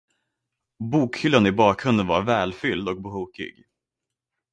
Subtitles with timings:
[0.79, 3.67] Bokhyllan i bakgrunden var välfylld och brokig.